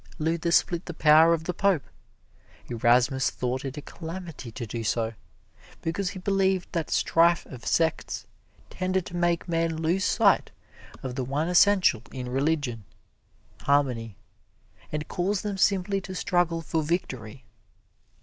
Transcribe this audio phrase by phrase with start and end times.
[0.17, 1.83] Luther split the power of the Pope.
[2.71, 5.13] Erasmus thought it a calamity to do so,
[5.83, 8.25] because he believed that strife of sects
[8.71, 10.49] tended to make men lose sight
[11.03, 12.83] of the one essential in religion
[13.61, 14.15] harmony
[14.91, 17.43] and cause them simply to struggle for victory.